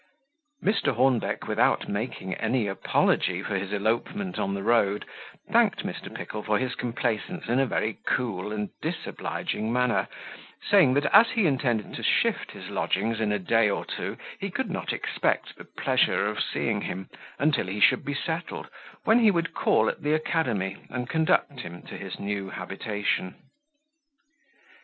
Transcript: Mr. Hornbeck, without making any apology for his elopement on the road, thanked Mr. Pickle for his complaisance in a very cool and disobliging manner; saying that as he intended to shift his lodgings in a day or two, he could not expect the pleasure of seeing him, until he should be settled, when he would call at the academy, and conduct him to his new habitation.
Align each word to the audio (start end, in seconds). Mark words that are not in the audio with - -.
Mr. 0.65 0.95
Hornbeck, 0.95 1.47
without 1.47 1.87
making 1.87 2.33
any 2.33 2.65
apology 2.65 3.43
for 3.43 3.55
his 3.55 3.71
elopement 3.71 4.39
on 4.39 4.55
the 4.55 4.63
road, 4.63 5.05
thanked 5.51 5.85
Mr. 5.85 6.11
Pickle 6.11 6.41
for 6.41 6.57
his 6.57 6.73
complaisance 6.73 7.45
in 7.47 7.59
a 7.59 7.67
very 7.67 7.99
cool 8.07 8.51
and 8.51 8.71
disobliging 8.81 9.71
manner; 9.71 10.07
saying 10.71 10.95
that 10.95 11.05
as 11.13 11.29
he 11.35 11.45
intended 11.45 11.93
to 11.93 12.01
shift 12.01 12.49
his 12.49 12.71
lodgings 12.71 13.19
in 13.19 13.31
a 13.31 13.37
day 13.37 13.69
or 13.69 13.85
two, 13.85 14.17
he 14.39 14.49
could 14.49 14.71
not 14.71 14.91
expect 14.91 15.55
the 15.55 15.65
pleasure 15.65 16.25
of 16.25 16.41
seeing 16.41 16.81
him, 16.81 17.07
until 17.37 17.67
he 17.67 17.79
should 17.79 18.03
be 18.03 18.15
settled, 18.15 18.69
when 19.03 19.19
he 19.19 19.29
would 19.29 19.53
call 19.53 19.87
at 19.87 20.01
the 20.01 20.13
academy, 20.13 20.77
and 20.89 21.09
conduct 21.11 21.59
him 21.59 21.83
to 21.83 21.95
his 21.95 22.19
new 22.19 22.49
habitation. 22.49 23.35